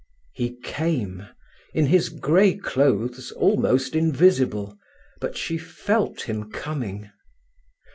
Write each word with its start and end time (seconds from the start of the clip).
He 0.33 0.55
came, 0.61 1.29
in 1.75 1.85
his 1.85 2.09
grey 2.09 2.57
clothes 2.57 3.29
almost 3.33 3.93
invisible. 3.95 4.75
But 5.19 5.37
she 5.37 5.59
felt 5.59 6.21
him 6.23 6.49
coming. 6.51 7.11